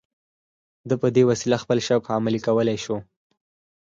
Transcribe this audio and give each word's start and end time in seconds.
ده 0.89 0.95
په 1.01 1.07
دې 1.15 1.23
وسیله 1.29 1.57
خپل 1.63 1.77
شوق 1.87 2.03
عملي 2.17 2.39
کولای 2.47 2.77
شو 2.83 2.97